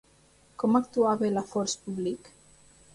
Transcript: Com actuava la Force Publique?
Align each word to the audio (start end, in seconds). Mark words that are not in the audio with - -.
Com 0.63 0.79
actuava 0.79 1.31
la 1.37 1.47
Force 1.53 1.85
Publique? 1.87 2.37